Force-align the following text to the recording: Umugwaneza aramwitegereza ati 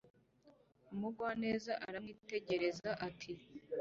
Umugwaneza 0.93 1.71
aramwitegereza 1.87 2.89
ati 3.07 3.33